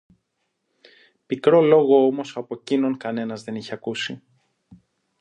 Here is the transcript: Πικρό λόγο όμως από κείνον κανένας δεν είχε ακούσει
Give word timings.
Πικρό 1.25 1.61
λόγο 1.61 2.05
όμως 2.05 2.37
από 2.37 2.55
κείνον 2.55 2.97
κανένας 2.97 3.43
δεν 3.43 3.55
είχε 3.55 3.73
ακούσει 3.73 4.21